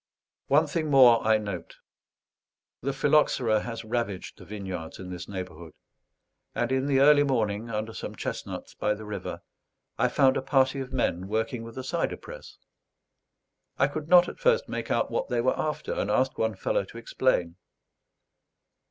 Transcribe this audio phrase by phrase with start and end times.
[0.47, 1.77] One thing more I note.
[2.81, 5.73] The phylloxera has ravaged the vineyards in this neighbourhood;
[6.55, 9.43] and in the early morning, under some chestnuts by the river,
[9.99, 12.57] I found a party of men working with a cider press.
[13.77, 16.83] I could not at first make out what they were after, and asked one fellow
[16.83, 17.57] to explain.